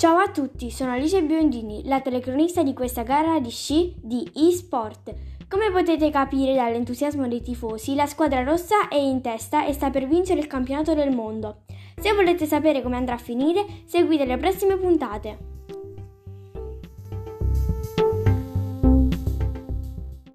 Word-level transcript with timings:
Ciao 0.00 0.16
a 0.16 0.30
tutti, 0.30 0.70
sono 0.70 0.92
Alice 0.92 1.22
Biondini, 1.22 1.82
la 1.84 2.00
telecronista 2.00 2.62
di 2.62 2.72
questa 2.72 3.02
gara 3.02 3.38
di 3.38 3.50
sci 3.50 3.94
di 4.00 4.26
eSport. 4.34 5.14
Come 5.46 5.70
potete 5.70 6.10
capire 6.10 6.54
dall'entusiasmo 6.54 7.28
dei 7.28 7.42
tifosi, 7.42 7.94
la 7.94 8.06
squadra 8.06 8.42
rossa 8.42 8.88
è 8.88 8.96
in 8.96 9.20
testa 9.20 9.66
e 9.66 9.74
sta 9.74 9.90
per 9.90 10.08
vincere 10.08 10.40
il 10.40 10.46
campionato 10.46 10.94
del 10.94 11.14
mondo. 11.14 11.64
Se 12.00 12.14
volete 12.14 12.46
sapere 12.46 12.80
come 12.80 12.96
andrà 12.96 13.16
a 13.16 13.18
finire, 13.18 13.66
seguite 13.84 14.24
le 14.24 14.38
prossime 14.38 14.78
puntate. 14.78 15.49